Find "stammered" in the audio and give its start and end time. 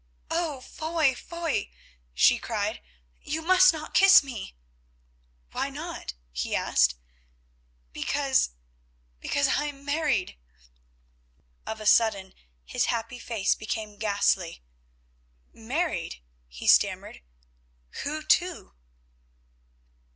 16.65-17.21